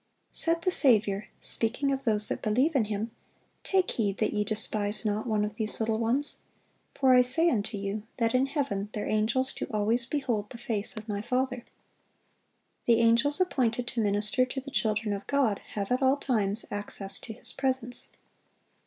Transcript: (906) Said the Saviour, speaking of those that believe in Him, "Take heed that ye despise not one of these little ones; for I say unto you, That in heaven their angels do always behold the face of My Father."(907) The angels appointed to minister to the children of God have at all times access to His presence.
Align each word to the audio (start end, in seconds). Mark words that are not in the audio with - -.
(906) 0.33 0.41
Said 0.41 0.61
the 0.63 0.71
Saviour, 0.75 1.27
speaking 1.39 1.91
of 1.91 2.05
those 2.05 2.27
that 2.27 2.41
believe 2.41 2.75
in 2.75 2.85
Him, 2.85 3.11
"Take 3.63 3.91
heed 3.91 4.17
that 4.17 4.33
ye 4.33 4.43
despise 4.43 5.05
not 5.05 5.27
one 5.27 5.45
of 5.45 5.57
these 5.57 5.79
little 5.79 5.99
ones; 5.99 6.37
for 6.95 7.13
I 7.13 7.21
say 7.21 7.51
unto 7.51 7.77
you, 7.77 8.01
That 8.17 8.33
in 8.33 8.47
heaven 8.47 8.89
their 8.93 9.05
angels 9.07 9.53
do 9.53 9.67
always 9.69 10.07
behold 10.07 10.49
the 10.49 10.57
face 10.57 10.97
of 10.97 11.07
My 11.07 11.21
Father."(907) 11.21 11.65
The 12.85 12.99
angels 12.99 13.39
appointed 13.39 13.85
to 13.89 14.01
minister 14.01 14.43
to 14.43 14.59
the 14.59 14.71
children 14.71 15.13
of 15.13 15.27
God 15.27 15.59
have 15.73 15.91
at 15.91 16.01
all 16.01 16.17
times 16.17 16.65
access 16.71 17.19
to 17.19 17.33
His 17.33 17.53
presence. 17.53 18.07